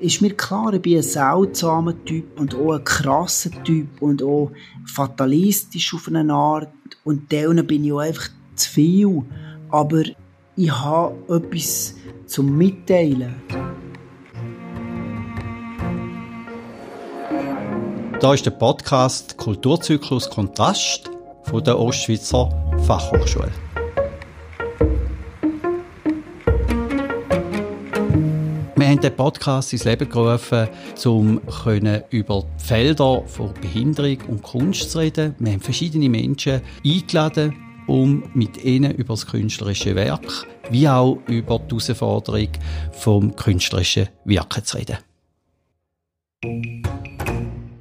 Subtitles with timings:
[0.00, 4.50] ist mir klar, ich bin ein seltsamer Typ und auch ein krasser Typ und auch
[4.86, 6.68] fatalistisch auf eine Art.
[7.04, 9.22] Und denen bin ich auch einfach zu viel.
[9.70, 10.02] Aber
[10.56, 11.94] ich habe etwas
[12.26, 13.34] zum Mitteilen.
[18.20, 21.10] Da ist der Podcast Kulturzyklus Kontrast
[21.44, 22.50] von der Ostschweizer
[22.84, 23.67] Fachhochschule.
[28.98, 30.66] Haben den Podcast ins Leben gerufen,
[31.04, 31.40] um
[32.10, 35.36] über die Felder von Behinderung und Kunst zu reden.
[35.38, 37.54] Wir haben verschiedene Menschen eingeladen,
[37.86, 42.48] um mit ihnen über das künstlerische Werk wie auch über die Herausforderung
[42.90, 44.98] vom künstlerischen Wirken zu reden.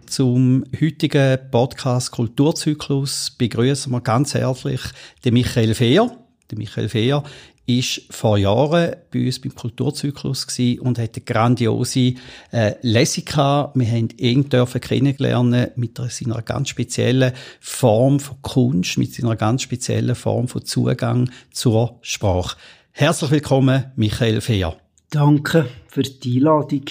[0.05, 4.81] Zum heutigen Podcast Kulturzyklus begrüßen wir ganz herzlich
[5.25, 6.15] den Michael Fehr.
[6.49, 7.23] Der Michael Fehr
[7.65, 10.47] ist vor Jahren bei uns beim Kulturzyklus
[10.79, 12.13] und hat eine grandiose
[12.51, 13.77] äh, Lesung gehabt.
[13.77, 19.63] Wir haben ihn dürfen kennenlernen mit seiner ganz speziellen Form von Kunst, mit seiner ganz
[19.63, 22.57] speziellen Form von Zugang zur Sprache.
[22.91, 24.77] Herzlich willkommen, Michael Fehr.
[25.09, 26.85] Danke für die Einladung.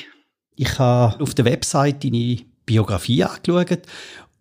[0.57, 3.83] Ich habe auf der Website deine Biografie angeschaut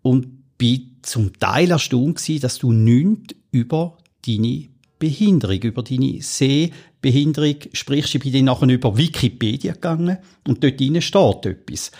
[0.02, 4.68] und bin zum Teil erstaunt gewesen, dass du nichts über deine
[5.00, 8.16] Behinderung, über deine Sehbehinderung sprichst.
[8.16, 11.92] Ich bin dann nachher über Wikipedia gegangen und dort drinnen steht etwas.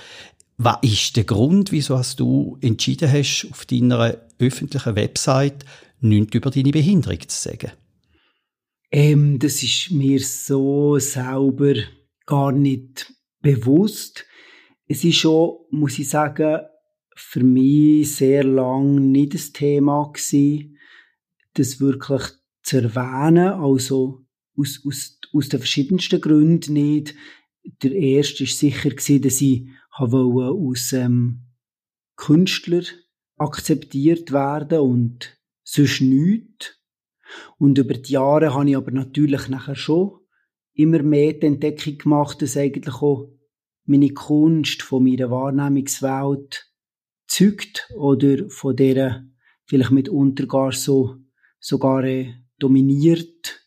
[0.58, 5.66] Was ist der Grund, wieso hast du entschieden hast, auf deiner öffentlichen Website
[6.00, 7.72] nichts über deine Behinderung zu sagen?
[8.92, 11.74] Ähm, das ist mir so selber
[12.26, 14.26] gar nicht bewusst.
[14.88, 16.62] Es ist schon, muss ich sagen,
[17.16, 20.78] für mich sehr lang nicht das Thema gewesen,
[21.54, 22.22] das wirklich
[22.66, 24.26] zu erwähnen, also
[24.58, 27.16] aus, aus, aus den verschiedensten Gründen nicht.
[27.84, 31.46] Der erste ist sicher gewesen, dass ich wollte aus ähm,
[32.16, 32.84] Künstler
[33.38, 36.80] akzeptiert werden und sonst nichts.
[37.58, 40.20] Und über die Jahre habe ich aber natürlich nachher schon
[40.74, 43.32] immer mehr die Entdeckung gemacht, dass eigentlich auch
[43.86, 46.72] meine Kunst von meiner Wahrnehmungswelt
[47.28, 49.26] zeugt oder von der
[49.66, 51.18] vielleicht mitunter gar so
[51.60, 53.62] sogar äh, dominiert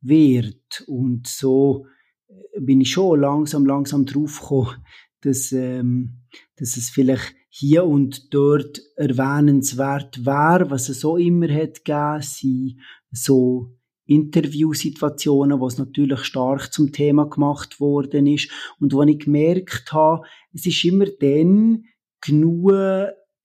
[0.00, 0.84] wird.
[0.86, 1.86] Und so
[2.28, 4.84] äh, bin ich schon langsam, langsam draufgekommen,
[5.20, 6.22] dass, ähm,
[6.56, 12.80] dass es vielleicht hier und dort erwähnenswert wäre, was es so immer hat gegeben, sind
[13.12, 18.50] so Interviewsituationen, wo es natürlich stark zum Thema gemacht worden ist
[18.80, 21.84] und wo ich gemerkt habe, es ist immer dann
[22.20, 22.72] genug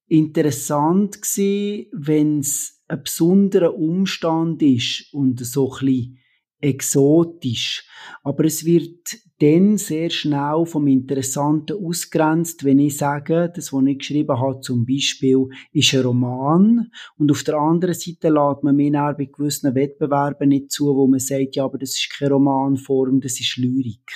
[0.07, 6.19] interessant gewesen, wenn es ein besonderer Umstand ist und so ein bisschen
[6.61, 7.85] exotisch.
[8.23, 13.99] Aber es wird dann sehr schnell vom Interessanten ausgrenzt, wenn ich sage, das, was ich
[13.99, 16.91] geschrieben habe, zum Beispiel, ist ein Roman.
[17.17, 21.19] Und auf der anderen Seite lädt man mir bei gewissen Wettbewerben nicht zu, wo man
[21.19, 24.11] sagt, ja, aber das ist keine Romanform, das ist Lyrik.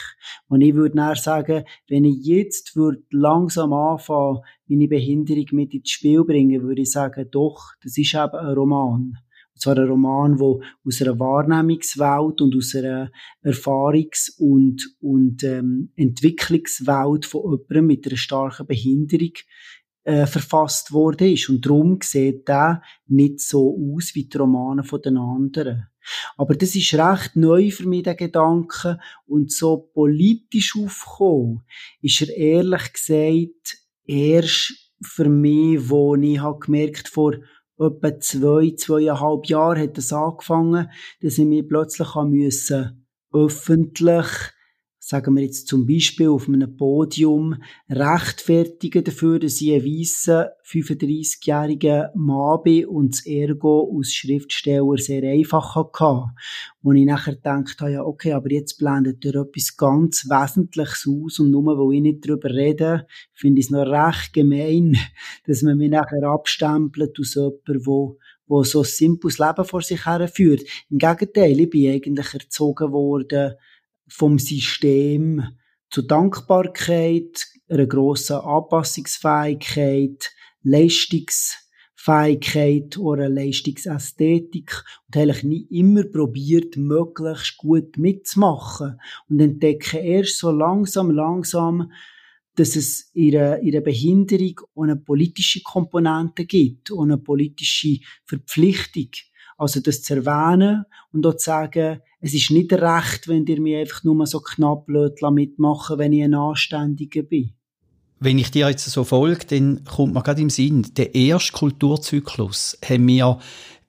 [0.50, 5.90] Und ich würde dann sagen, wenn ich jetzt würde langsam anfangen, meine Behinderung mit ins
[5.90, 9.18] Spiel bringen, würde ich sagen, doch, das ist eben ein Roman.
[9.54, 13.12] Und zwar ein Roman, wo aus einer Wahrnehmungswelt und aus einer
[13.44, 19.34] Erfahrungs- und, und ähm, Entwicklungswelt von jemandem mit einer starken Behinderung
[20.04, 21.50] äh, verfasst worden ist.
[21.50, 25.88] Und darum sieht der nicht so aus wie die Romane von den anderen.
[26.38, 29.00] Aber das ist recht neu für mich, der Gedanke.
[29.26, 31.64] Und so politisch aufgekommen,
[32.02, 37.36] ist er ehrlich gesagt erst für mich, wo ich habe gemerkt vor
[37.78, 40.90] etwa zwei, zweieinhalb Jahren hat es angefangen,
[41.22, 44.28] dass ich mich plötzlich müssen, öffentlich
[45.06, 52.12] sagen wir jetzt zum Beispiel auf einem Podium, rechtfertigen dafür, dass ich ein weisser 35-jähriger
[52.16, 56.32] Mann bin und das Ergo als Schriftsteller sehr einfach hatte.
[56.82, 61.38] Wo ich nachher gedacht habe, ja, okay, aber jetzt blendet er etwas ganz Wesentliches aus
[61.40, 64.96] und nur weil ich nicht darüber rede, finde ich es noch recht gemein,
[65.46, 70.06] dass man mich nachher abstempelt aus jemandem, wo wo so ein simples Leben vor sich
[70.06, 70.62] her führt.
[70.90, 73.56] Im Gegenteil, ich bin eigentlich erzogen worden,
[74.16, 75.42] vom System
[75.90, 80.32] zur Dankbarkeit, einer grossen Anpassungsfähigkeit,
[80.62, 89.00] Leistungsfähigkeit oder Leistungsästhetik und eigentlich nie immer probiert, möglichst gut mitzumachen
[89.30, 91.92] und entdecke erst so langsam, langsam,
[92.56, 99.10] dass es ihre, ihre Behinderung eine politische Komponente gibt und eine politische Verpflichtung.
[99.58, 103.76] Also das zu erwähnen und auch zu sagen, es ist nicht recht, wenn ihr mich
[103.76, 107.52] einfach nur so knapp mitmachen wenn ich ein Anständiger bin.
[108.22, 112.78] Wenn ich dir jetzt so folge, dann kommt mir gerade im Sinn, der erste Kulturzyklus
[112.88, 113.40] haben wir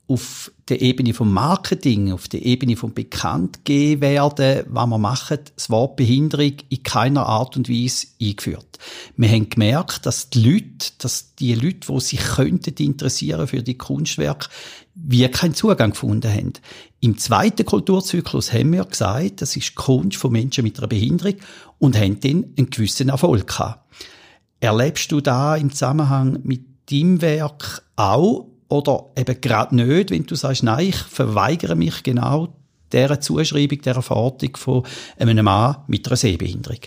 [0.09, 5.71] auf der Ebene vom Marketing, auf der Ebene vom Bekanntgeben werden, was wir machen, das
[5.71, 8.79] Wort Behinderung in keiner Art und Weise eingeführt.
[9.17, 13.79] Wir haben gemerkt, dass die Leute, dass die Leute, die sich könnten interessieren für die
[13.79, 14.49] Kunstwerke,
[14.95, 16.53] wie keinen Zugang gefunden haben.
[17.01, 21.35] Im zweiten Kulturzyklus haben wir gesagt, das ist Kunst von Menschen mit einer Behinderung
[21.79, 23.81] und haben dann einen gewissen Erfolg gehabt.
[24.61, 30.35] Erlebst du da im Zusammenhang mit deinem Werk auch oder eben gerade nicht, wenn du
[30.35, 32.57] sagst, nein, ich verweigere mich genau
[32.93, 34.85] dieser Zuschreibung, dieser Verortung von
[35.19, 36.81] einem Mann mit einer Sehbehinderung?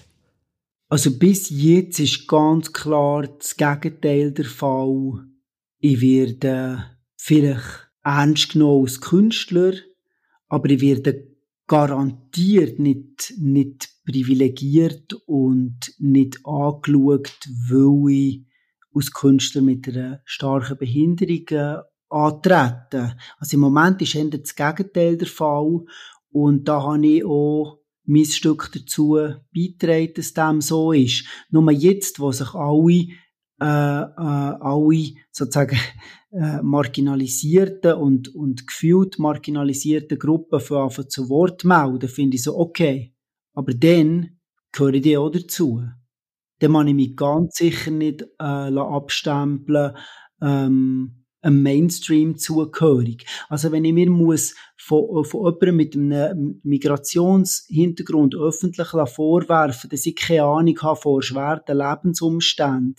[0.90, 5.26] Also bis jetzt ist ganz klar das Gegenteil der Fall.
[5.80, 6.86] Ich werde
[7.18, 9.74] vielleicht ernst genommen als Künstler,
[10.48, 11.28] aber ich werde
[11.68, 17.38] garantiert nicht, nicht privilegiert und nicht angeschaut,
[17.70, 18.46] weil ich
[18.94, 21.78] als Künstler mit einer starken Behinderung äh,
[22.10, 23.14] antreten.
[23.38, 25.84] Also im Moment ist eher das Gegenteil der Fall
[26.30, 29.20] und da habe ich auch mein Stück dazu
[29.54, 31.26] beitragen, dass dem so ist.
[31.50, 33.08] Nur jetzt, wo sich alle,
[33.60, 35.78] äh, äh, alle sozusagen
[36.32, 43.14] äh, marginalisierten und, und gefühlt marginalisierten Gruppen von zu Wort melden, finde ich so, okay.
[43.54, 44.38] Aber dann
[44.72, 45.82] gehöre ich auch dazu
[46.60, 49.96] dann muss ich mich ganz sicher nicht äh, abstempeln,
[50.42, 53.26] ähm, einem Mainstream zugehörig.
[53.50, 60.16] Also wenn ich mir muss von, von jemandem mit einem Migrationshintergrund öffentlich vorwerfen, dass ich
[60.16, 62.96] keine Ahnung habe von schweren Lebensumständen,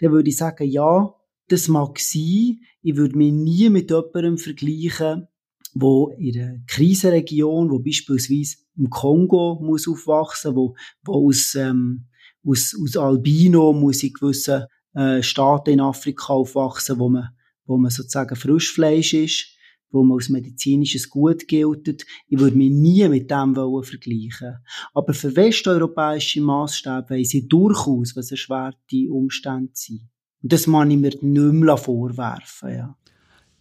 [0.00, 1.14] dann würde ich sagen, ja,
[1.48, 2.60] das mag sein.
[2.82, 5.28] Ich würde mich nie mit jemandem vergleichen,
[5.74, 10.74] wo in einer Krisenregion, wo beispielsweise im Kongo muss aufwachsen, wo,
[11.04, 12.06] wo aus ähm,
[12.46, 17.28] aus, aus Albino muss in gewissen äh, Staaten in Afrika aufwachsen, wo man,
[17.66, 19.56] wo man sozusagen Frischfleisch ist,
[19.90, 22.04] wo man als medizinisches Gut gilt.
[22.28, 24.58] Ich würde mich nie mit dem wollen vergleichen.
[24.94, 30.08] Aber für westeuropäische Maßstäbe weiss ich durchaus, was erschwerte Umstände sind.
[30.42, 32.96] Und das kann ich mir nicht mehr vorwerfen, ja.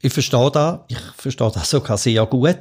[0.01, 0.79] Ich verstehe das.
[0.87, 2.57] Ich verstehe das sogar sehr gut.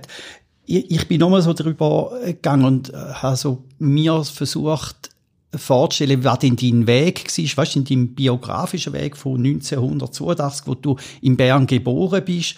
[0.66, 5.10] Ich, ich bin nochmal so darüber gegangen und äh, habe so mir versucht,
[5.54, 10.74] vorzustellen, was denn dein Weg war, weißt du, in deinem biografischen Weg von 1982, wo
[10.74, 12.54] du in Bern geboren bist,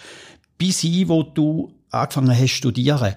[0.57, 3.15] bis hin, wo du angefangen hast zu studieren,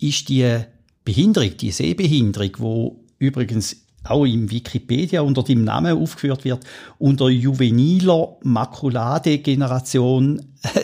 [0.00, 0.58] ist die
[1.04, 6.64] Behinderung, die Sehbehinderung, wo übrigens auch im Wikipedia unter dem Namen aufgeführt wird,
[6.98, 10.40] unter juveniler Makulade-Generation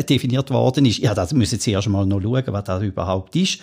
[0.09, 0.99] definiert worden ist.
[0.99, 3.61] Ja, das müssen Sie erst mal noch schauen, was das überhaupt ist.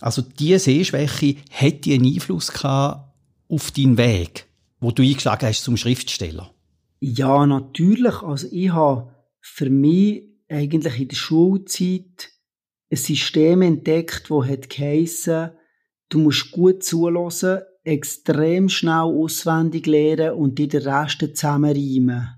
[0.00, 3.13] Also diese Sehschwäche hätte einen Einfluss gehabt
[3.54, 4.46] auf deinen Weg,
[4.80, 6.52] wo du eingeschlagen hast zum Schriftsteller?
[6.98, 8.22] Ja, natürlich.
[8.22, 12.30] Also ich habe für mich eigentlich in der Schulzeit
[12.90, 15.50] ein System entdeckt, das hat geheissen,
[16.08, 22.28] du musst gut zulassen, extrem schnell auswendig lernen und dir den Rest zusammenreimen.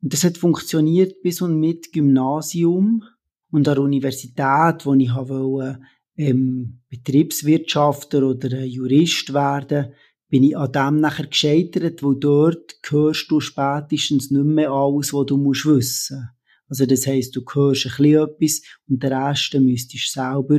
[0.00, 3.04] Und das hat funktioniert bis und mit Gymnasium
[3.50, 5.80] und an der Universität, wo ich wollte,
[6.16, 9.92] ähm, Betriebswirtschaftler oder Jurist werden
[10.28, 15.26] bin ich an dem nachher gescheitert, wo dort hörst du spätestens nicht mehr alles, was
[15.26, 16.28] du musst wissen.
[16.68, 20.58] Also das heisst, du hörst ein bisschen etwas und den Rest müsstest du selber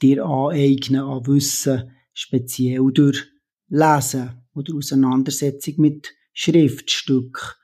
[0.00, 3.24] dir aneignen an Wissen, speziell durch
[3.68, 7.58] Lesen oder Auseinandersetzung mit Schriftstück.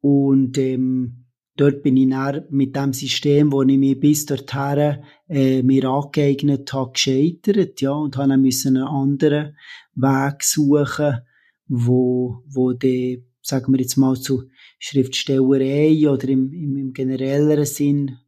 [0.00, 1.23] Und ähm,
[1.56, 6.72] dort bin ich dann mit dem System, wo ich mich bis dorthin äh, mir angeeignet
[6.72, 9.56] habe, gescheitert, ja, und habe dann müssen einen anderen
[9.94, 11.18] Weg suchen,
[11.66, 14.44] wo, wo die, sagen wir jetzt mal, zu
[14.78, 18.18] Schriftstellerei oder im, im, im generelleren Sinn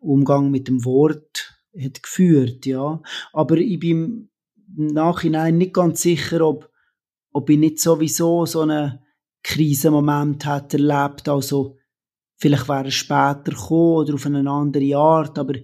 [0.00, 3.00] Umgang mit dem Wort hat geführt, ja.
[3.32, 4.28] Aber ich bin
[4.76, 6.70] im Nachhinein nicht ganz sicher, ob,
[7.32, 9.00] ob ich nicht sowieso so einen
[9.42, 11.76] Krisenmoment hat erlebt, also
[12.44, 15.54] Vielleicht wäre es später gekommen oder auf eine andere Art, aber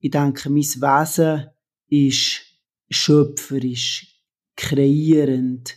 [0.00, 1.46] ich denke, mein Wesen
[1.86, 2.42] ist
[2.90, 4.20] schöpferisch,
[4.56, 5.76] kreierend,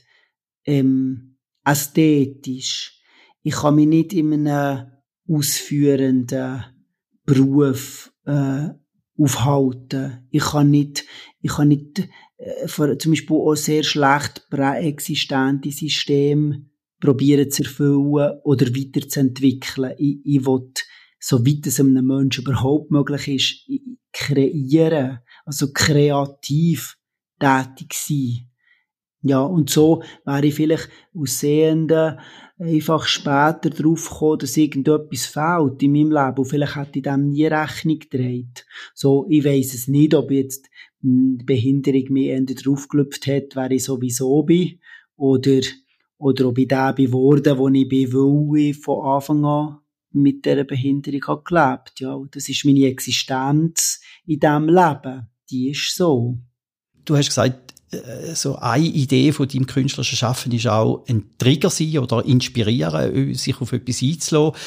[0.65, 2.99] ähm, ästhetisch.
[3.43, 4.87] Ich kann mich nicht in einem
[5.29, 6.63] ausführenden
[7.23, 8.69] Beruf äh,
[9.15, 10.27] aufhalten.
[10.31, 11.05] Ich kann nicht,
[11.39, 16.65] ich kann nicht äh, für, zum Beispiel auch sehr schlecht präexistente Systeme
[16.99, 19.93] probieren zu erfüllen oder weiterzuentwickeln.
[19.97, 20.71] Ich, ich will,
[21.19, 23.81] so weit es einem Menschen überhaupt möglich ist,
[24.13, 26.97] kreieren, also kreativ
[27.39, 28.47] tätig sein.
[29.21, 32.19] Ja, und so wäre ich vielleicht aus Sehenden
[32.59, 37.29] einfach später drauf gekommen, dass irgendetwas fehlt in meinem Leben und vielleicht hätte ich dem
[37.29, 38.65] nie Rechnung gedreht.
[38.93, 40.67] So, ich weiss es nicht, ob jetzt
[41.01, 44.79] die Behinderung mir eher draufgelüpft hat, wer ich sowieso bin,
[45.15, 45.61] oder,
[46.17, 49.77] oder ob ich der geworden, wo ich bin, weil ich von Anfang an
[50.11, 51.99] mit dieser Behinderung habe gelebt.
[51.99, 55.27] Ja, das ist meine Existenz in diesem Leben.
[55.49, 56.37] Die ist so.
[57.05, 61.69] Du hast gesagt, äh, so eine Idee von deinem künstlerischen Schaffen ist auch ein Trigger
[61.69, 64.59] sein oder inspirieren, sich auf etwas einzulassen.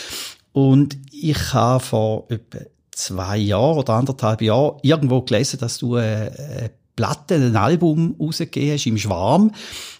[0.52, 2.58] Und ich habe vor etwa
[2.92, 8.86] zwei Jahren oder anderthalb Jahren irgendwo gelesen, dass du eine Platte, ein Album rausgegeben hast
[8.86, 9.52] im Schwarm.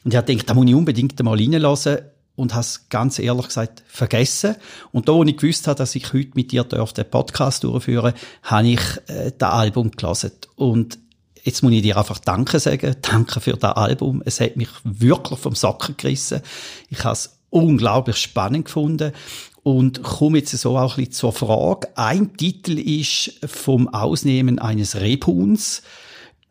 [0.05, 1.99] Und ich habe gedacht, da muss ich unbedingt mal reinlassen
[2.37, 4.57] und habe es ganz ehrlich gesagt vergessen.
[4.93, 8.69] Und da, wo ich gewusst habe, dass ich heute mit dir den Podcast durchführen habe
[8.69, 10.33] ich äh, das Album gelesen.
[10.57, 10.99] Und
[11.45, 12.97] jetzt muss ich dir einfach Danke sagen.
[13.03, 14.23] Danke für das Album.
[14.25, 16.41] Es hat mich wirklich vom Socken gerissen.
[16.89, 19.13] Ich habe es unglaublich spannend gefunden.
[19.63, 21.89] Und komme jetzt so auch ein bisschen zur Frage.
[21.95, 25.83] Ein Titel ist vom Ausnehmen eines Rebhuhns.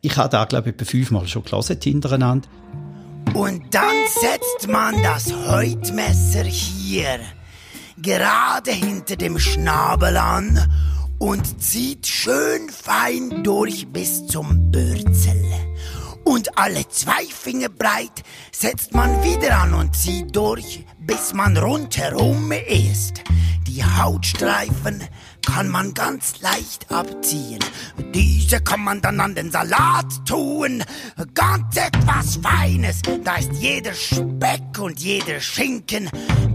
[0.02, 2.48] Ich habe da, glaube ich, etwa fünfmal schon gelesen hintereinander.
[3.34, 7.20] Und dann setzt man das Häutmesser hier,
[7.98, 10.72] gerade hinter dem Schnabel an
[11.20, 15.44] und zieht schön fein durch bis zum Bürzel.
[16.24, 22.52] Und alle zwei Finger breit setzt man wieder an und zieht durch, bis man rundherum
[22.52, 23.22] ist.
[23.68, 25.04] Die Hautstreifen
[25.54, 27.60] kann man ganz leicht abziehen.
[28.14, 30.84] Diese kann man dann an den Salat tun.
[31.34, 33.02] Ganz etwas Feines.
[33.24, 36.10] Da ist jeder Speck und jeder Schinken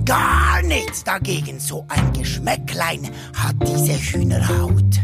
[0.04, 1.58] gar nichts dagegen.
[1.58, 5.00] So ein Geschmäcklein hat diese Hühnerhaut.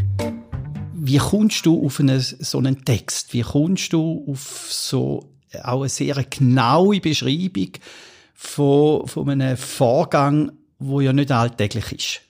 [0.95, 3.33] Wie kommst du auf einen, so einen Text?
[3.33, 5.29] Wie kommst du auf so
[5.63, 7.73] auch eine sehr genaue Beschreibung
[8.35, 12.30] von, von einem Vorgang, wo ja nicht alltäglich ist?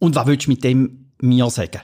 [0.00, 1.82] Und was willst du mit dem mir sagen?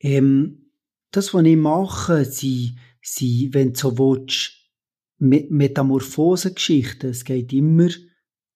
[0.00, 0.72] Ähm,
[1.12, 4.56] das, was ich mache, sind, sind wenn du so willst,
[5.18, 7.10] Metamorphosengeschichten.
[7.10, 7.88] Es geht immer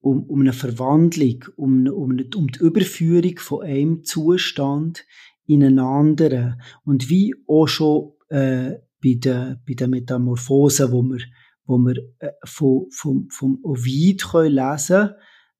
[0.00, 5.06] um, um eine Verwandlung, um, um, um die Überführung von einem Zustand
[5.46, 6.60] in einen anderen.
[6.84, 11.20] Und wie auch schon äh, bei den, bei den Metamorphosen, wo wir,
[11.66, 15.10] wo wir äh, vom, vom, vom Ovid können lesen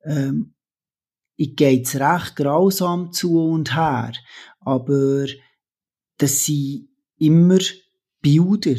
[0.03, 0.55] können, ähm,
[1.37, 4.13] geht's recht grausam zu und her.
[4.61, 5.27] Aber
[6.19, 7.59] das sind immer
[8.21, 8.77] Bilder.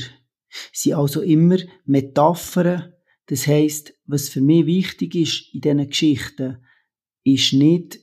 [0.72, 2.94] Sie also immer Metaphern.
[3.28, 6.58] Das heisst, was für mich wichtig ist in diesen Geschichten,
[7.24, 8.00] ist nicht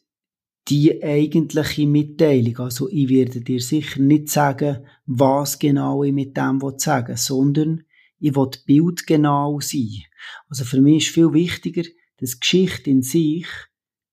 [0.69, 2.59] die eigentliche Mitteilung.
[2.59, 7.85] Also ich werde dir sicher nicht sagen, was genau ich mit dem sagen will, sondern
[8.19, 10.04] ich will bildgenau sein.
[10.49, 11.83] Also für mich ist viel wichtiger,
[12.19, 13.47] dass Geschichte in sich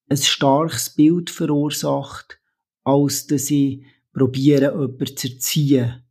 [0.10, 2.40] ein starkes Bild verursacht,
[2.84, 3.84] als dass ich
[4.14, 6.04] probiere, jemanden zu erziehen.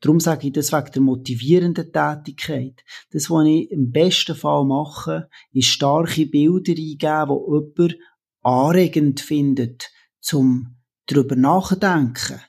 [0.00, 2.84] Darum sage ich das wegen der motivierenden Tätigkeit.
[3.12, 7.98] Das, was ich im besten Fall mache, ist starke Bilder eingeben, wo jemand
[8.42, 9.90] anregend findet,
[10.20, 10.76] zum
[11.06, 12.40] darüber nachdenken.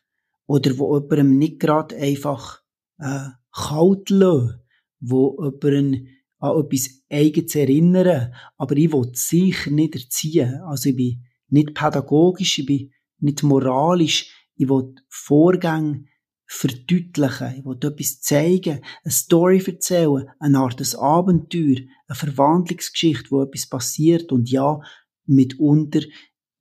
[0.45, 2.61] Oder wo jemandem nicht gerade einfach
[2.99, 4.61] äh, kalt lassen,
[4.99, 6.09] wo jemanden
[6.41, 8.33] an etwas Eigenes erinnern.
[8.57, 10.61] Aber ich will sicher nicht erziehen.
[10.65, 14.49] Also ich bin nicht pädagogisch, ich bin nicht moralisch.
[14.55, 16.05] Ich will Vorgänge
[16.45, 17.55] verdeutlichen.
[17.59, 23.67] Ich will etwas zeigen, eine Story erzählen, eine Art ein Abenteuer, eine Verwandlungsgeschichte, wo etwas
[23.67, 24.31] passiert.
[24.31, 24.81] Und ja,
[25.25, 26.01] mitunter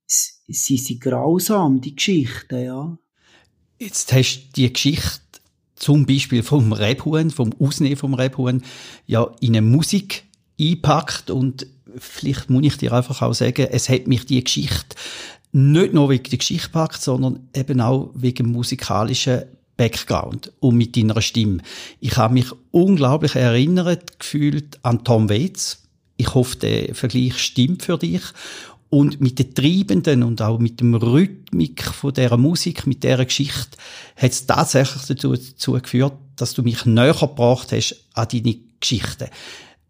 [0.07, 2.97] sie sind grausam, die Geschichten, ja.
[3.79, 5.30] Jetzt hast du die Geschichte
[5.81, 8.61] zum Beispiel vom Rebhuhn, vom Ausnehmen vom Rebhuhn,
[9.07, 10.25] ja in eine Musik
[10.59, 11.65] eingepackt und
[11.97, 14.95] vielleicht muss ich dir einfach auch sagen, es hat mich die Geschichte
[15.53, 19.43] nicht nur wegen der Geschichte gepackt, sondern eben auch wegen musikalischen
[19.75, 21.63] Background und mit deiner Stimme.
[21.99, 25.81] Ich habe mich unglaublich erinnert gefühlt an Tom Waits.
[26.17, 28.21] Ich hoffe, der Vergleich stimmt für dich.
[28.91, 33.77] Und mit den Treibenden und auch mit dem Rhythmik von dieser Musik, mit dieser Geschichte,
[34.17, 39.29] hat es tatsächlich dazu, dazu geführt, dass du mich näher gebracht hast an deine Geschichte.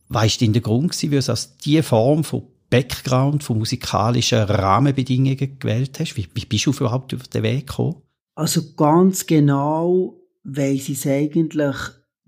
[0.09, 4.43] Weißt du, in der Grund gewesen, wie du aus diese Form von Background, von musikalischen
[4.43, 6.15] Rahmenbedingungen gewählt hast?
[6.15, 8.03] Wie, wie bist du überhaupt über den Weg gekommen?
[8.35, 11.75] Also ganz genau weiss ich es eigentlich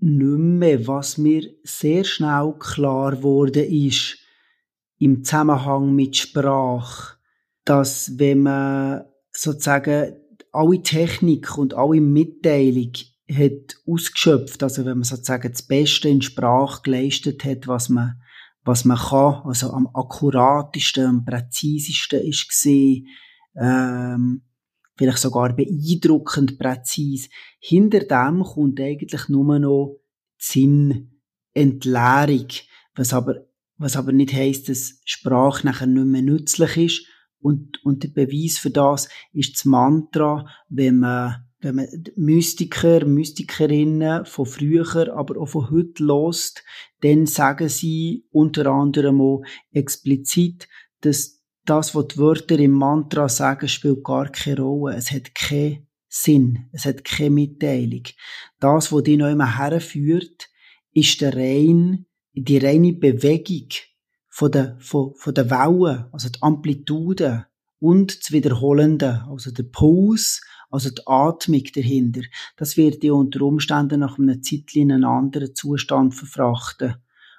[0.00, 4.18] nicht mehr, was mir sehr schnell klar geworden ist
[5.04, 7.18] im Zusammenhang mit Sprache,
[7.66, 10.14] dass wenn man sozusagen
[10.50, 12.92] alle Technik und alle Mitteilung
[13.30, 18.22] hat ausgeschöpft, also wenn man sozusagen das Beste in Sprache geleistet hat, was man,
[18.64, 23.08] was man kann, also am akkuratesten, am präzisesten ist gesehen,
[23.60, 24.42] ähm,
[24.96, 27.28] vielleicht sogar beeindruckend präzise.
[27.58, 30.00] Hinter dem kommt eigentlich nur noch
[30.38, 32.48] Sinnentleerung,
[32.94, 33.44] was aber,
[33.84, 37.06] was aber nicht heisst, dass Sprache nachher nicht mehr nützlich ist.
[37.38, 44.24] Und, und der Beweis für das ist das Mantra, wenn man, wenn man Mystiker, Mystikerinnen
[44.24, 46.64] von früher, aber auch von heute lost,
[47.02, 50.66] dann sagen sie unter anderem auch explizit,
[51.02, 54.96] dass das, was die Wörter im Mantra sagen, spielt gar keine Rolle.
[54.96, 56.70] Es hat keinen Sinn.
[56.72, 58.04] Es hat keine Mitteilung.
[58.60, 60.48] Das, was dich noch immer herführt,
[60.94, 63.68] ist der rein, die reine Bewegung
[64.28, 67.46] von der, von, von der Wellen, also die Amplitude
[67.78, 72.22] und das Wiederholende, also der Puls, also die Atmung dahinter.
[72.56, 76.96] Das wird dir unter Umständen nach einer Zeit in einen anderen Zustand verfrachten.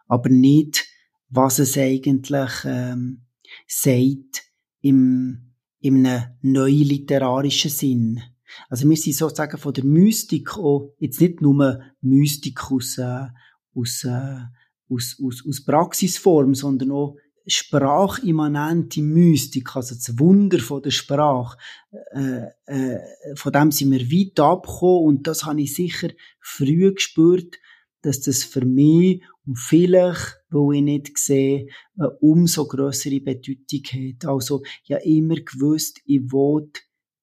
[0.08, 0.86] Aber nicht,
[1.30, 3.26] was es eigentlich, ähm,
[3.68, 4.44] sagt
[4.82, 8.22] im, im einem neuliterarischen Sinn.
[8.70, 13.28] Also wir sind sozusagen von der Mystik auch, jetzt nicht nur Mystik aus, äh,
[13.74, 14.42] aus, äh,
[14.90, 21.58] aus, aus, aus Praxisform, sondern auch sprachimmanente Mystik, also das Wunder von der Sprache,
[22.14, 23.00] äh, äh,
[23.36, 27.58] von dem sind wir weit abgekommen und das habe ich sicher früh gespürt,
[28.02, 34.26] dass das für mich und vielleicht, weil ich nicht sehe, eine umso größere Bedeutung hat.
[34.26, 36.70] Also, ja immer gewusst, ich will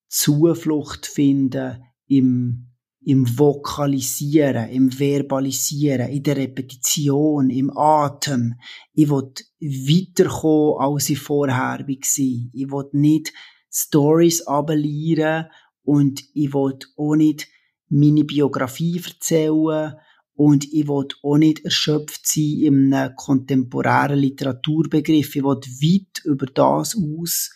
[0.08, 2.71] Zuflucht finden im,
[3.04, 8.54] im Vokalisieren, im Verbalisieren, in der Repetition, im Atem.
[8.92, 11.88] Ich will weiterkommen, als ich vorher war.
[11.88, 13.32] Ich will nicht
[13.70, 15.46] Stories abelieren
[15.82, 17.48] und ich will auch nicht
[17.88, 19.94] meine Biografie erzählen
[20.34, 25.36] und ich will auch nicht erschöpft sein in einem kontemporären Literaturbegriff.
[25.36, 27.50] Ich will weit über das aus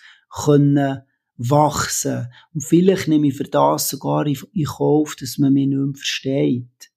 [0.44, 1.02] können
[1.38, 2.29] wachsen.
[2.55, 6.90] Und vielleicht nehme ich für das sogar in Kauf, dass man mich nicht mehr versteht.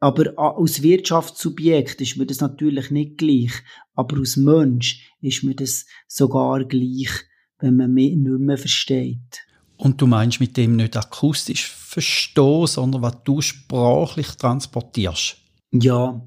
[0.00, 3.52] Aber als Wirtschaftssubjekt ist mir das natürlich nicht gleich.
[3.94, 7.10] Aber als Mensch ist mir das sogar gleich,
[7.60, 9.46] wenn man mich nicht mehr versteht.
[9.76, 15.36] Und du meinst mit dem nicht akustisch verstehen, sondern was du sprachlich transportierst?
[15.72, 16.20] Ja.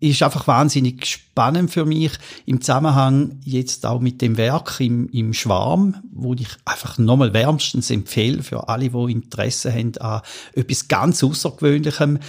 [0.00, 2.12] Ist einfach wahnsinnig spannend für mich
[2.46, 7.90] im Zusammenhang jetzt auch mit dem Werk im, im Schwarm, wo ich einfach nochmal wärmstens
[7.90, 10.22] empfehle für alle, die Interesse haben an
[10.54, 12.20] etwas ganz Außergewöhnlichem.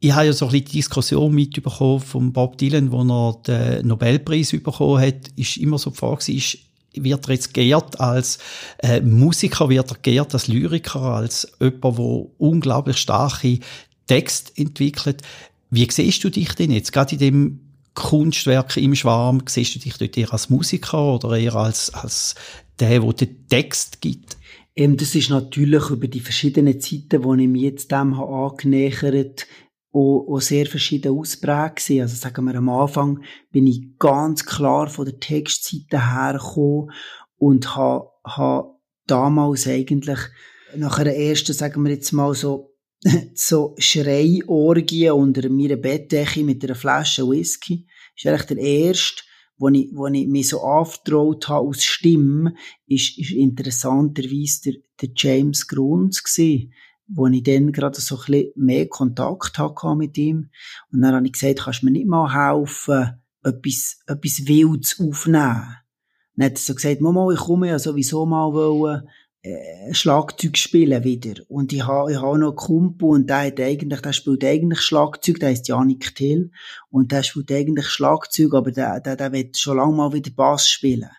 [0.00, 3.86] Ich habe ja so ein bisschen die Diskussion mitbekommen von Bob Dylan, wo er den
[3.86, 6.58] Nobelpreis bekommen hat, ist immer so die Frage, ist
[6.94, 8.38] wird er jetzt geehrt als
[8.78, 13.58] äh, Musiker, wird er geehrt als Lyriker, als jemand, der unglaublich starke
[14.06, 15.22] Text entwickelt.
[15.74, 17.60] Wie siehst du dich denn jetzt, gerade in dem
[17.94, 22.34] Kunstwerk im Schwarm, siehst du dich dort eher als Musiker oder eher als, als
[22.78, 24.36] der, der den Text gibt?
[24.76, 29.46] Ähm, das ist natürlich über die verschiedenen Zeiten, wo ich mich jetzt dem habe angenähert
[29.94, 32.02] auch, auch sehr verschieden ausprägt gewesen.
[32.02, 36.90] Also sagen wir am Anfang bin ich ganz klar von der Textseite hergekommen
[37.38, 38.74] und habe, habe
[39.06, 40.18] damals eigentlich
[40.76, 42.71] nach einer ersten, sagen wir jetzt mal so,
[43.34, 47.86] so Schreiorgie unter meiner Bettdecke mit einer Flasche Whisky,
[48.16, 49.22] ist eigentlich der erste,
[49.58, 52.54] wo ich, wo ich mich so anvertraut habe aus Stimme,
[52.86, 56.72] ist, ist interessanterweise der, der James Grunz gewesen
[57.14, 60.50] wo ich dann gerade so ein bisschen mehr Kontakt hatte mit ihm.
[60.92, 65.76] Und dann habe ich gesagt, kannst du mir nicht mal helfen, etwas, etwas Wildes aufnehmen?
[66.36, 69.08] Dann hat er so gesagt, Mama, ich komme ja sowieso mal wollen,
[69.42, 71.42] äh, Schlagzeug spielen wieder.
[71.48, 74.80] Und ich habe, ich habe noch einen Kumpel und der hat eigentlich, der spielt eigentlich
[74.80, 76.50] Schlagzeug, der heißt Janik Till.
[76.90, 80.68] Und der spielt eigentlich Schlagzeug, aber der, der, der wird schon lange mal wieder Bass
[80.68, 81.10] spielen.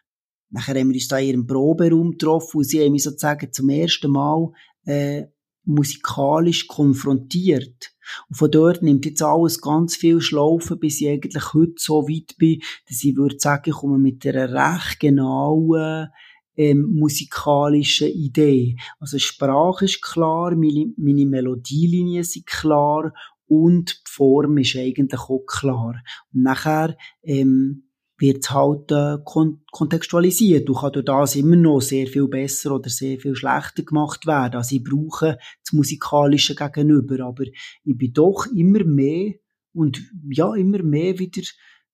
[0.50, 3.70] Nachher haben wir uns da in ihrem Proberaum getroffen und sie haben mich sozusagen zum
[3.70, 4.52] ersten Mal,
[4.86, 5.24] äh,
[5.66, 7.94] musikalisch konfrontiert.
[8.30, 12.38] Und von dort nimmt jetzt alles ganz viel Schlaufen, bis ich eigentlich heute so weit
[12.38, 16.10] bin, dass ich würde sagen, ich komme mit einer recht genauen
[16.56, 18.76] ähm, musikalischen Idee.
[19.00, 23.14] Also Sprache ist klar, meine, meine Melodielinien sind klar
[23.48, 26.02] und die Form ist eigentlich auch klar.
[26.34, 27.84] Und nachher ähm,
[28.18, 30.70] wird halt äh, kon kontextualisiert.
[30.70, 34.56] Du kann durch das immer noch sehr viel besser oder sehr viel schlechter gemacht werden.
[34.56, 39.34] Also ich brauche das Musikalische gegenüber, aber ich bin doch immer mehr
[39.74, 41.42] und ja, immer mehr wieder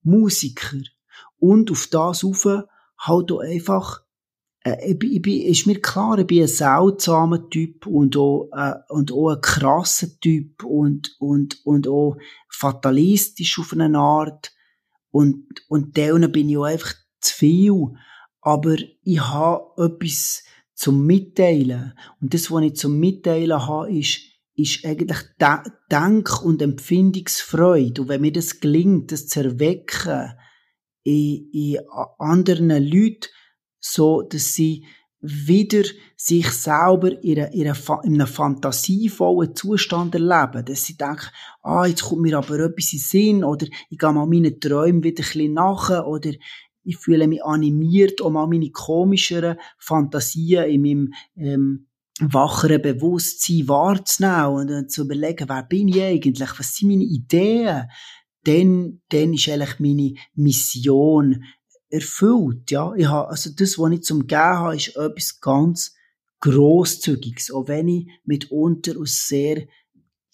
[0.03, 0.77] Musiker.
[1.37, 4.01] Und auf das rauf halt auch einfach
[4.63, 8.73] äh, ich, ich bin, ist mir klar, ich bin ein seltsamer Typ und auch, äh,
[8.89, 12.17] und auch ein krasser Typ und, und, und auch
[12.49, 14.51] fatalistisch auf eine Art.
[15.11, 17.87] Und, und denen bin ich auch einfach zu viel.
[18.41, 20.43] Aber ich habe etwas
[20.75, 21.93] zum Mitteilen.
[22.21, 24.19] Und das, was ich zum Mitteilen habe, ist,
[24.55, 25.19] ist eigentlich
[25.91, 28.01] Denk- und Empfindungsfreude.
[28.01, 30.33] Und wenn mir das gelingt, das zu erwecken
[31.03, 31.79] in, in
[32.17, 33.29] anderen Leuten,
[33.79, 34.85] so dass sie
[35.21, 35.83] wieder
[36.15, 40.63] sich selber in, einem fantasievollen Zustand erleben.
[40.65, 41.27] Dass sie denken,
[41.61, 45.23] ah, jetzt kommt mir aber etwas in Sinn, oder ich gehe mal meinen Träumen wieder
[45.23, 46.31] ein bisschen nach, oder
[46.83, 51.87] ich fühle mich animiert, um mal meine komischeren Fantasien in meinem ähm,
[52.21, 57.87] wacheren Bewusstsein wahrzunehmen und zu überlegen, wer bin ich eigentlich, was sind meine Ideen,
[58.43, 61.43] dann, dann ist eigentlich meine Mission
[61.89, 62.93] erfüllt, ja.
[62.95, 65.95] Ich habe, also das, was ich zum Geben habe, ist etwas ganz
[66.41, 69.67] Grosszügiges, auch wenn ich mitunter aus sehr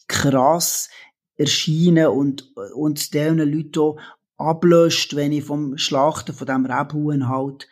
[0.08, 0.90] krass
[1.36, 3.98] erscheine und, und diesen Leuten auch
[4.38, 7.68] ablöscht, wenn ich vom Schlachten von dem Rebhuhn halt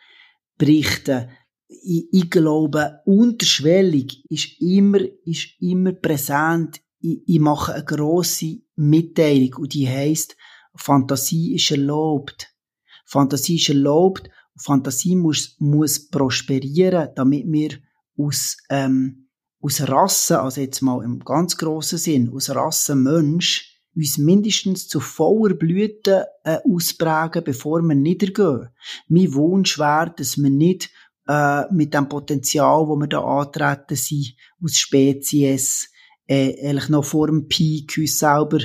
[0.58, 1.28] berichte.
[1.68, 6.80] Ich, ich glaube, unterschwellig ist immer, ist immer präsent.
[7.00, 10.36] Ich, ich mache eine grosse Mitteilung und die heisst,
[10.76, 12.53] Fantasie ist erlaubt.
[13.04, 14.30] Fantasie ist erlaubt.
[14.56, 17.70] Fantasie muss, muss prosperieren, damit wir
[18.16, 19.28] aus, ähm,
[19.60, 25.00] aus Rassen, also jetzt mal im ganz grossen Sinn, aus Rassen Mensch, uns mindestens zu
[25.00, 28.68] voller Blüte äh, ausprägen, bevor wir niedergehen.
[29.08, 30.90] Mein Wunsch wäre, dass wir nicht
[31.28, 35.90] äh, mit dem Potenzial, wo wir da antreten sind, aus Spezies,
[36.26, 38.58] äh, eigentlich noch vor dem Peak uns selber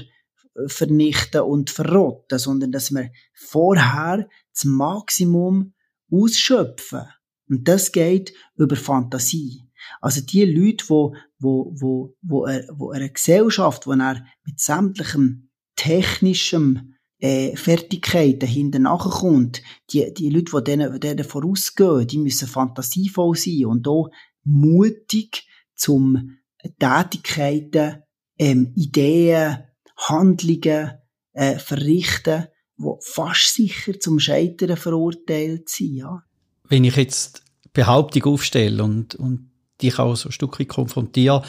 [0.67, 5.74] vernichten und verrotten, sondern dass wir vorher das Maximum
[6.12, 7.08] ausschöpfen.
[7.50, 9.63] Und das geht über Fantasie.
[10.02, 15.50] Also die Leute, wo, wo, wo, wo, er, wo eine Gesellschaft, wo er mit sämtlichem
[15.76, 23.36] technischem äh, Fertigkeiten hinten nachkommt, die, die Leute, die denen, denen vorausgehen, die müssen fantasievoll
[23.36, 24.10] sein und auch
[24.43, 26.38] mutig zum
[26.80, 28.04] Tätigkeiten,
[28.38, 29.63] ähm, Ideen,
[29.99, 30.91] Handlungen
[31.33, 35.97] äh, verrichten, die fast sicher zum Scheitern verurteilt sind.
[35.97, 36.23] Ja.
[36.67, 39.49] Wenn ich jetzt Behauptung aufstelle und, und
[39.81, 41.43] dich auch so ein Stück konfrontiere.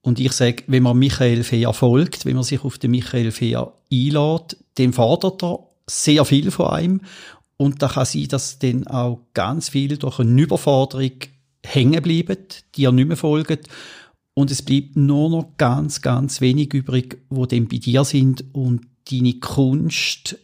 [0.00, 3.72] Und ich sage, wenn man Michael Fehr folgt, wenn man sich auf den Michael Fehr
[3.92, 7.00] einlädt, dann fordert er sehr viel von einem.
[7.56, 11.12] Und da kann sein, dass dann auch ganz viel durch eine Überforderung
[11.64, 12.38] hängen bleiben,
[12.74, 13.58] die er nicht mehr folgen.
[14.38, 18.86] Und es bleibt nur noch ganz, ganz wenig übrig, wo dann bei dir sind und
[19.10, 20.38] deine Kunst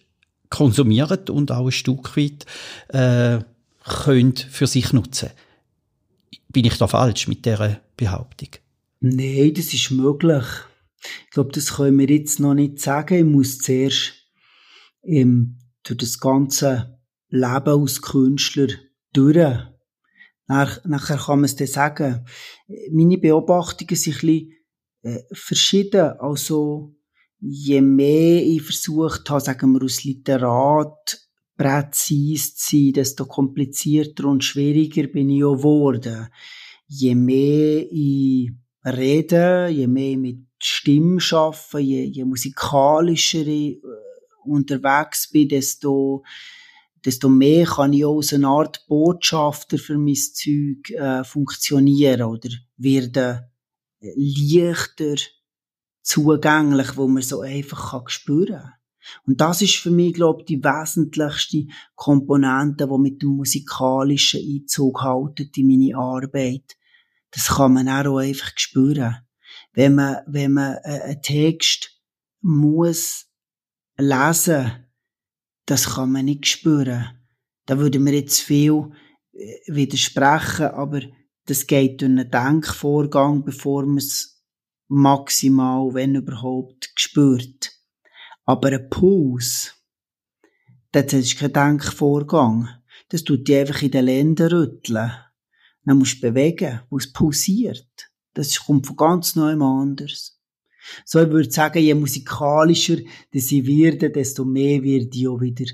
[0.50, 2.44] konsumieren und auch ein Stück weit
[2.88, 3.38] äh,
[3.85, 5.30] können für sich nutzen.
[6.48, 8.48] Bin ich da falsch mit dieser Behauptung?
[8.98, 10.44] Nein, das ist möglich.
[11.26, 13.14] Ich glaube, das können wir jetzt noch nicht sagen.
[13.16, 14.14] Ich muss zuerst
[15.04, 18.70] ähm, durch das ganze Leben als Künstler
[19.12, 19.57] durch.
[20.46, 22.26] Nach, nachher kann man es dann sagen.
[22.90, 24.52] Meine Beobachtungen sind ein bisschen
[25.02, 26.12] äh, verschieden.
[26.18, 26.94] Also,
[27.40, 31.20] je mehr ich versucht habe, sagen wir, als Literat
[31.57, 36.28] präzise zu sein, desto komplizierter und schwieriger bin ich auch geworden.
[36.87, 38.50] Je mehr ich
[38.85, 43.80] rede, je mehr ich mit Stimme arbeite, je, je musikalischer ich äh,
[44.44, 46.22] unterwegs bin, desto,
[47.04, 52.48] desto mehr kann ich auch als eine Art Botschafter für mein Zeug äh, funktionieren oder
[52.76, 53.50] werde
[54.00, 55.16] leichter
[56.02, 58.72] zugänglich, wo man so einfach kann spüren.
[59.26, 65.02] Und das ist für mich, glaube ich, die wesentlichste Komponente, die mit dem musikalischen Einzug
[65.02, 66.76] haltet in meine Arbeit.
[67.30, 69.16] Das kann man auch einfach spüren.
[69.72, 72.00] Wenn man, wenn man äh, einen Text
[72.40, 73.26] muss
[73.96, 74.84] lesen,
[75.66, 77.18] das kann man nicht spüren.
[77.66, 78.90] Da würde mir jetzt viel
[79.33, 81.00] äh, widersprechen, aber
[81.46, 84.42] das geht durch einen Denkvorgang, bevor man es
[84.88, 87.72] maximal, wenn überhaupt, spürt.
[88.44, 89.74] Aber ein Puls,
[90.92, 92.68] das ist kein Denkvorgang.
[93.09, 95.12] Das tut dich einfach in den Ländern rütteln.
[95.85, 98.11] Dann musst du bewegen, wo es pulsiert.
[98.35, 100.34] Das kommt von ganz neuem anders.
[101.05, 102.97] So, ich würde sagen, je musikalischer
[103.33, 105.64] dass ich werde, desto mehr wird ich auch wieder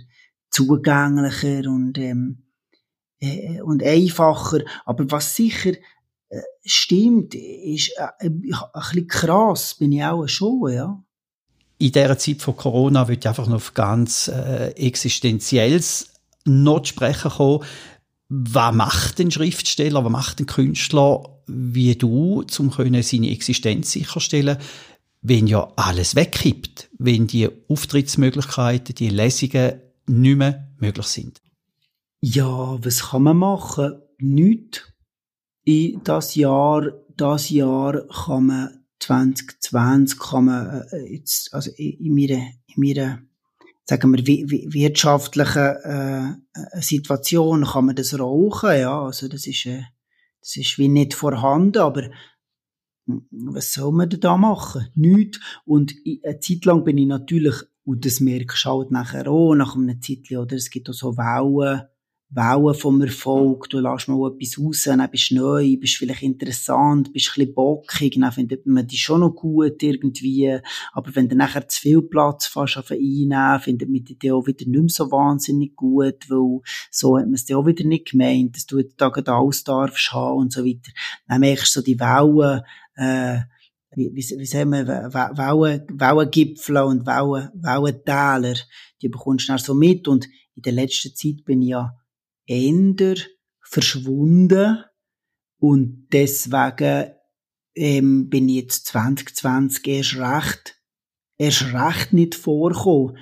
[0.50, 2.42] zugänglicher und, ähm,
[3.20, 4.60] äh, und einfacher.
[4.84, 5.72] Aber was sicher
[6.28, 11.02] äh, stimmt, ist äh, ein bisschen krass, bin ich auch schon, ja
[11.80, 16.10] in dieser Zeit von Corona wird einfach noch auf ganz äh, Existenzielles
[16.44, 17.64] noch zu sprechen kommen.
[18.28, 24.58] was macht ein Schriftsteller, was macht ein Künstler wie du, um seine Existenz sicherstellen
[25.22, 31.40] wenn ja alles wegkippt, wenn die Auftrittsmöglichkeiten, die Lesungen nicht mehr möglich sind?
[32.20, 34.02] Ja, was kann man machen?
[34.18, 34.82] Nichts.
[35.64, 42.46] In das Jahr, das Jahr kann man 2020 kann man äh, jetzt, also in meiner,
[42.66, 43.22] in meiner
[43.84, 49.82] sagen wir, wirtschaftlichen äh, Situation kann man das rauchen, ja, also das ist, äh,
[50.40, 52.10] das ist wie nicht vorhanden, aber
[53.30, 54.88] was soll man denn da machen?
[54.94, 55.40] Nichts.
[55.64, 55.94] Und
[56.24, 60.00] eine Zeit lang bin ich natürlich, und das merkst du halt nachher auch, nach einer
[60.00, 61.82] Zeit, oder es gibt auch so Wellen,
[62.32, 67.12] Wellen vom Erfolg, du lässt mal etwas raus, dann bist du neu, bist vielleicht interessant,
[67.12, 70.60] bist ein bisschen bockig, dann findet man dich schon noch gut irgendwie,
[70.92, 74.80] aber wenn du nachher zu viel Platz fast einnehmen, findet man dich auch wieder nicht
[74.80, 76.60] mehr so wahnsinnig gut, weil
[76.92, 80.12] so hat man es dir auch wieder nicht gemeint, dass du da gerade alles darfst
[80.12, 80.92] haben und so weiter.
[81.26, 82.62] Dann merkst du so die Wellen,
[83.00, 83.40] äh,
[83.96, 88.56] wie, wie, wie sagen wir, Wellen, Wellengipfel und Wellen, Wellentäler,
[89.02, 91.96] die bekommst du dann so mit und in der letzten Zeit bin ich ja
[92.46, 93.16] eher
[93.62, 94.84] verschwunden
[95.58, 97.14] und deswegen
[97.74, 100.82] ähm, bin ich jetzt 2020 erst recht,
[101.38, 103.16] erst recht nicht vorgekommen.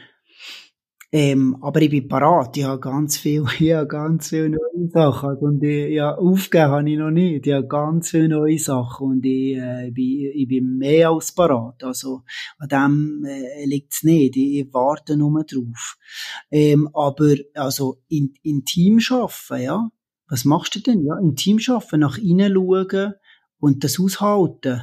[1.10, 2.54] Ähm, aber ich bin parat.
[2.58, 5.30] Ich habe ganz viel, ich habe ganz viele neue Sachen.
[5.30, 7.46] Also, und ich, ja, aufgeben habe ich noch nicht.
[7.46, 11.82] Ich habe ganz viele neue Sachen und ich, äh, bin, ich bin mehr als parat.
[11.82, 12.24] Also,
[12.58, 14.36] an dem äh, liegt es nicht.
[14.36, 15.96] Ich, ich, warte nur drauf.
[16.50, 19.90] Ähm, aber, also, in, in Team arbeiten, ja.
[20.30, 21.06] Was machst du denn?
[21.06, 23.14] Ja, in Team arbeiten, nach innen schauen
[23.60, 24.82] und das aushalten.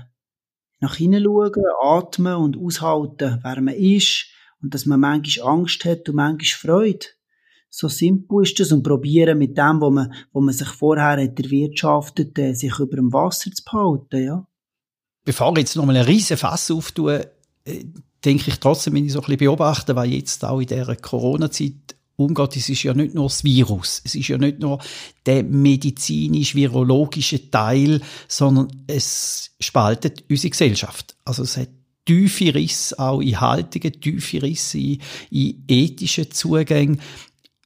[0.80, 4.32] Nach innen schauen, atmen und aushalten, wer man ist
[4.66, 7.06] und dass man manchmal Angst hat und manchmal Freude.
[7.70, 11.40] So simpel ist das und probieren mit dem, wo man, wo man sich vorher hat
[11.40, 14.48] erwirtschaftet, äh, sich über dem Wasser zu behalten, ja.
[15.24, 17.30] Bevor ich jetzt nochmal einen riesen Fass auftue,
[17.66, 17.86] äh,
[18.24, 21.96] denke ich trotzdem, wenn ich so ein bisschen beobachte, was jetzt auch in dieser Corona-Zeit
[22.16, 24.80] umgeht, es ist ja nicht nur das Virus, es ist ja nicht nur
[25.28, 31.16] der medizinisch-virologische Teil, sondern es spaltet unsere Gesellschaft.
[31.24, 31.70] Also es hat
[32.06, 37.02] tiefe Risse auch in Haltungen, tiefe Risse in, in ethischen Zugängen.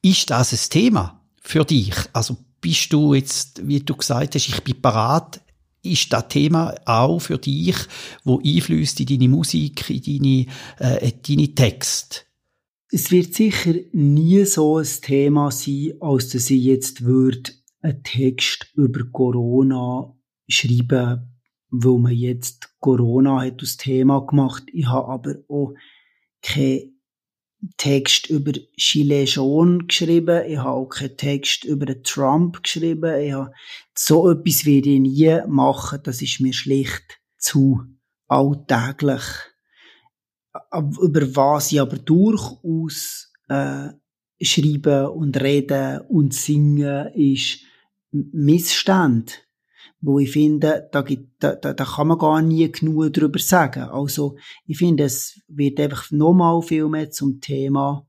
[0.02, 1.94] Ist das ein Thema für dich?
[2.12, 5.40] Also bist du jetzt, wie du gesagt hast, ich bin parat,
[5.82, 7.76] ist das Thema auch für dich,
[8.24, 12.20] wo einflüsst in deine Musik, in deine, äh, deine Texte?
[12.92, 18.66] Es wird sicher nie so ein Thema sein, als dass ich jetzt würde einen Text
[18.74, 20.14] über Corona
[20.48, 21.30] schreiben
[21.70, 24.64] weil man jetzt Corona hat das Thema gemacht.
[24.72, 25.74] Ich habe aber auch
[26.42, 27.00] keinen
[27.76, 30.44] Text über Chile schon geschrieben.
[30.46, 33.20] Ich habe auch keinen Text über Trump geschrieben.
[33.20, 33.52] Ich habe,
[33.94, 36.00] so etwas werde ich nie machen.
[36.02, 37.82] Das ist mir schlicht zu
[38.28, 39.22] alltäglich.
[40.72, 43.90] Über was ich aber durchaus äh,
[44.42, 47.60] schreiben und reden und singen ist
[48.10, 49.46] Missstand
[50.00, 53.82] wo ich finde, da, gibt, da, da, kann man gar nie genug drüber sagen.
[53.82, 54.36] Also,
[54.66, 58.08] ich finde, es wird einfach nochmal viel mehr zum Thema,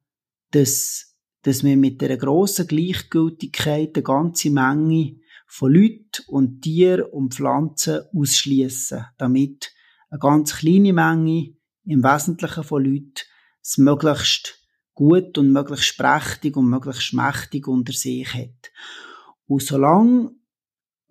[0.51, 7.33] dass, dass wir mit einer grossen Gleichgültigkeit eine ganze Menge von Leuten und Tieren und
[7.33, 9.73] Pflanzen ausschließen, damit
[10.09, 13.23] eine ganz kleine Menge im Wesentlichen von Leuten
[13.61, 14.59] es möglichst
[14.93, 18.71] gut und möglichst prächtig und möglichst mächtig unter sich hat.
[19.45, 20.31] Und solange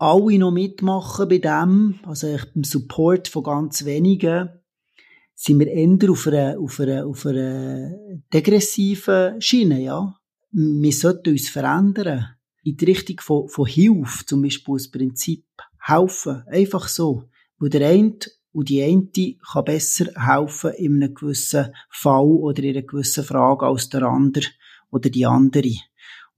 [0.00, 4.48] alle noch mitmachen bei dem, also beim Support von ganz wenigen,
[5.34, 7.92] sind wir eher auf einer, auf einer, auf einer
[8.32, 10.16] degressiven Schiene, ja.
[10.52, 12.26] Wir sollten uns verändern.
[12.62, 15.44] In die Richtung von, von Hilfe, zum Beispiel das Prinzip
[15.78, 16.44] helfen.
[16.46, 17.24] Einfach so.
[17.58, 18.18] Wo der eine
[18.52, 19.08] und die eine
[19.52, 24.46] kann besser helfen in einem gewissen Fall oder in einer gewissen Frage als der andere
[24.90, 25.72] oder die andere.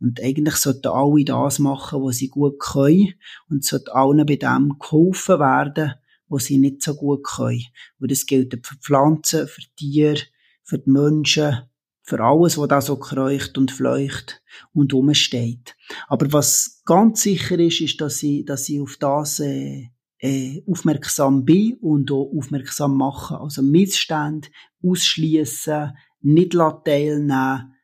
[0.02, 3.14] Und eigentlich sollten alle das machen, was sie gut können.
[3.48, 5.94] Und sollte allen bei dem geholfen werden,
[6.28, 7.64] was sie nicht so gut können.
[8.00, 10.20] Und das gilt für Pflanzen, für Tiere,
[10.64, 11.58] für die Menschen,
[12.02, 15.76] für alles, was da so kreucht und fleucht und umsteht.
[16.08, 19.88] Aber was ganz sicher ist, ist, dass ich, dass ich auf das äh,
[20.18, 23.38] äh, aufmerksam bin und auch aufmerksam mache.
[23.38, 24.48] Also Missstände
[24.82, 26.52] ausschließen, nicht
[26.84, 27.74] teilnehmen,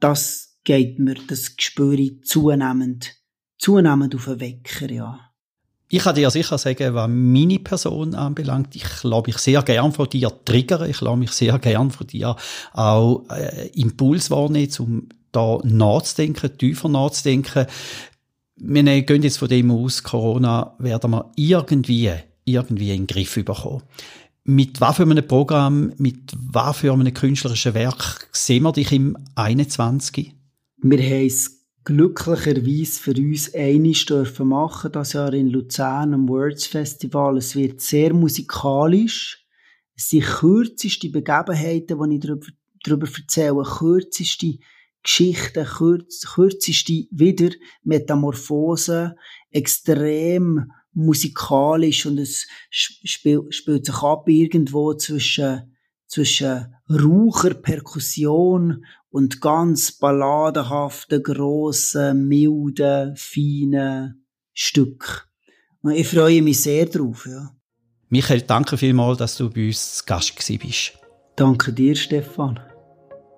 [0.00, 3.14] das geht mir das Gespür zunehmend,
[3.56, 5.18] zunehmend auf den Wecker, ja.
[5.88, 8.76] Ich kann dir sicher sagen, was meine Person anbelangt.
[8.76, 10.90] Ich glaube ich sehr gern von dir triggern.
[10.90, 12.36] Ich lasse mich sehr gern von dir
[12.74, 17.64] auch äh, Impuls wahrnehmen, um da nachzudenken, tiefer nachzudenken.
[18.56, 22.12] wir gehen jetzt von dem aus, Corona werden wir irgendwie,
[22.44, 23.84] irgendwie in den Griff bekommen.
[24.44, 29.16] Mit was für einem Programm, mit was für einem künstlerischen Werk sehen wir dich im
[29.34, 30.34] 21?
[30.80, 36.66] Wir haben es glücklicherweise für uns einig dürfen machen, das Jahr in Luzern am Words
[36.66, 37.36] Festival.
[37.36, 39.44] Es wird sehr musikalisch.
[39.96, 42.46] Es sind kürzeste Begebenheiten, die ich darüber,
[42.84, 44.58] darüber erzähle, kürzeste
[45.02, 47.50] Geschichten, kürz, kürzeste wieder
[47.82, 49.16] Metamorphose,
[49.50, 55.74] extrem musikalisch und es spielt, spielt sich ab irgendwo zwischen,
[56.06, 65.28] zwischen Raucher, Perkussion und ganz balladenhaften, grossen, milden, feinen Stück.
[65.82, 67.50] Und ich freue mich sehr drauf, ja.
[68.10, 70.92] Michael, danke vielmals, dass du bei uns zu Gast bist.
[71.36, 72.58] Danke dir, Stefan.